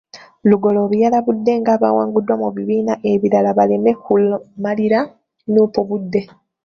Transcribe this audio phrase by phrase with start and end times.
[0.49, 4.99] Lugoloobi yalabudde ng'abawanguddwa mu bibiina ebirala baleme kumalira
[5.51, 6.21] Nuupu budde